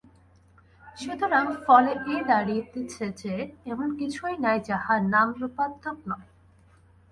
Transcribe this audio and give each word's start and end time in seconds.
সুতরাং 0.97 1.45
ফলে 1.65 1.91
এই 2.05 2.21
দাঁড়াইতেছে 2.23 3.05
যে, 3.17 3.33
এমন 3.65 3.87
কিছুই 3.97 4.35
নাই, 4.39 4.57
যাহা 4.67 4.93
নামরূপাত্মক 5.13 5.97
নয়। 6.09 6.27